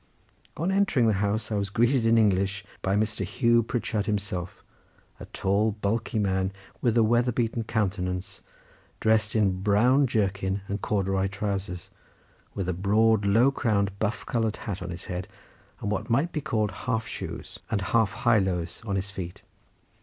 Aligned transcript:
On 0.57 0.71
entering 0.71 1.05
the 1.05 1.13
house 1.21 1.51
I 1.51 1.55
was 1.57 1.69
greeted 1.69 2.07
in 2.07 2.17
English 2.17 2.65
by 2.81 2.95
Mr. 2.95 3.23
Hugh 3.23 3.61
Pritchard 3.61 4.07
himself, 4.07 4.63
a 5.19 5.25
tall 5.27 5.73
bulky 5.73 6.17
man 6.17 6.51
with 6.81 6.97
a 6.97 7.03
weather 7.03 7.31
beaten 7.31 7.61
countenance, 7.63 8.41
dressed 8.99 9.35
in 9.35 9.43
a 9.43 9.49
brown 9.51 10.07
jerkin 10.07 10.61
and 10.67 10.81
corduroy 10.81 11.27
trowsers, 11.27 11.91
with 12.55 12.67
a 12.67 12.73
broad 12.73 13.25
low 13.27 13.51
crowned 13.51 13.91
buff 13.99 14.25
coloured 14.25 14.57
hat 14.65 14.81
on 14.81 14.89
his 14.89 15.05
head, 15.05 15.27
and 15.81 15.91
what 15.91 16.09
might 16.09 16.31
be 16.31 16.41
called 16.41 16.71
half 16.89 17.05
shoes, 17.05 17.59
and 17.69 17.83
half 17.93 18.11
high 18.25 18.39
lows 18.39 18.81
on 18.83 18.95
his 18.95 19.11
feet. 19.11 19.43